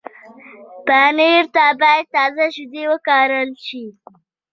[0.87, 3.85] پنېر ته باید تازه شیدې وکارول شي.